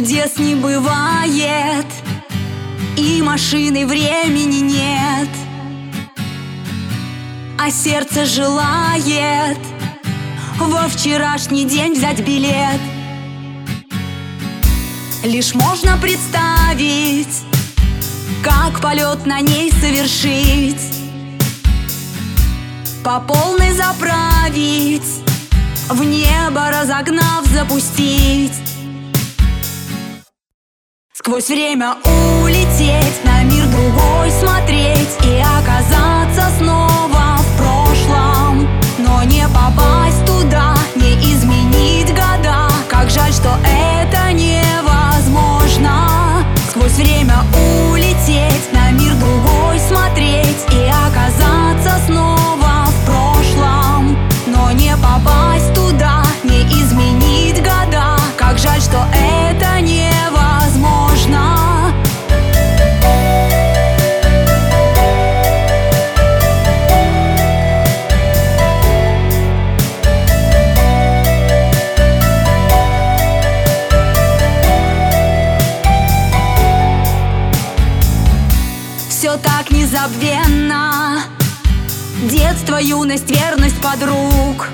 Чудес 0.00 0.38
не 0.38 0.54
бывает 0.54 1.84
И 2.96 3.20
машины 3.20 3.86
времени 3.86 4.60
нет. 4.60 5.28
А 7.58 7.70
сердце 7.70 8.24
желает 8.24 9.58
Во 10.56 10.88
вчерашний 10.88 11.66
день 11.66 11.92
взять 11.92 12.26
билет. 12.26 12.80
Лишь 15.22 15.52
можно 15.52 15.98
представить 15.98 17.44
Как 18.42 18.80
полет 18.80 19.26
на 19.26 19.42
ней 19.42 19.70
совершить. 19.70 20.80
По 23.04 23.20
полной 23.20 23.74
заправить 23.74 25.22
В 25.90 26.02
небо 26.02 26.70
разогнав 26.70 27.44
запустить 27.44 28.69
Сквозь 31.30 31.46
время 31.46 31.94
улететь, 32.42 33.29
незабвенно 80.00 81.22
Детство, 82.30 82.76
юность, 82.76 83.30
верность 83.30 83.80
подруг. 83.80 84.68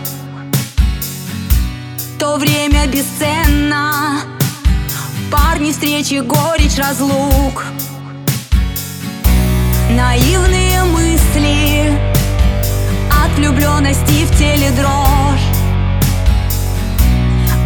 То 2.19 2.37
время 2.37 2.87
бесценно. 2.87 4.21
Парни, 5.31 5.71
встречи, 5.71 6.21
горечь, 6.21 6.77
разлук. 6.77 7.67
Наивные 9.91 10.83
мысли 10.85 11.97
От 13.25 13.31
влюбленности 13.37 14.25
в 14.25 14.37
теле 14.37 14.71
дрожь 14.73 15.47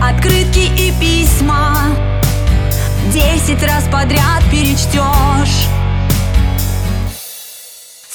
Открытки 0.03 0.71
и 0.79 0.93
письма 1.01 1.75
Десять 3.11 3.63
раз 3.63 3.85
подряд 3.91 4.45
перечтешь 4.51 5.67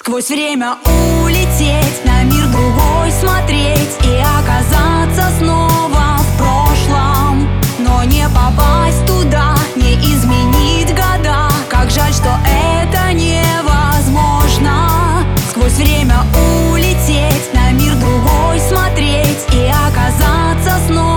Сквозь 0.07 0.29
время 0.29 0.77
улететь, 1.23 2.05
на 2.05 2.21
мир 2.25 2.45
другой 2.49 3.11
смотреть 3.11 3.97
И 4.03 4.21
оказаться 4.37 5.35
снова 5.39 6.19
в 6.19 6.37
прошлом. 6.37 7.49
Но 7.79 8.03
не 8.03 8.29
попасть 8.29 9.03
туда, 9.07 9.55
не 9.75 9.95
изменить 9.95 10.89
года. 10.89 11.49
Как 11.69 11.89
жаль, 11.89 12.13
что 12.13 12.37
это 12.45 13.13
невозможно. 13.13 14.91
Сквозь 15.49 15.73
время 15.73 16.17
улететь, 16.69 17.51
на 17.55 17.71
мир 17.71 17.95
другой 17.95 18.59
смотреть 18.59 19.43
И 19.53 19.73
оказаться 19.87 20.85
снова 20.85 21.14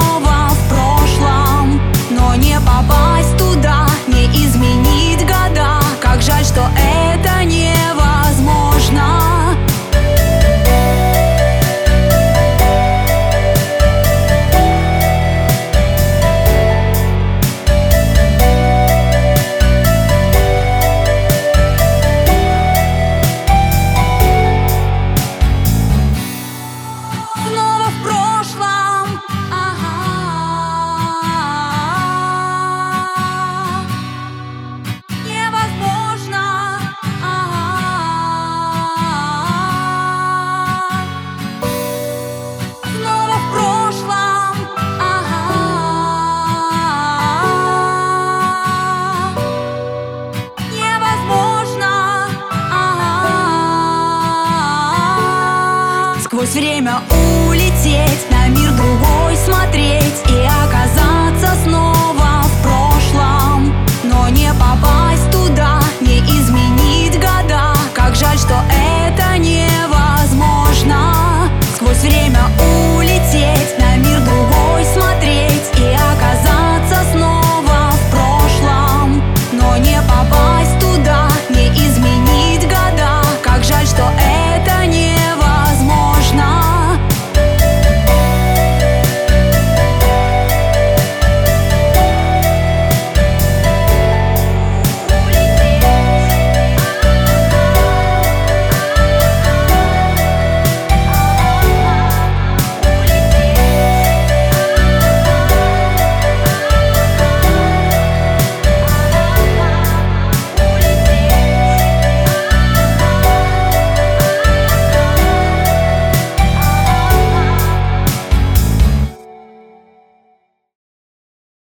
Пришлось 56.49 56.65
время 56.65 57.03
улететь, 57.47 58.31
на 58.31 58.49
мир 58.49 58.71
другой 58.73 59.37
смотреть 59.37 60.23
и 60.31 60.47
оказаться 60.65 61.55
снова. 61.65 61.98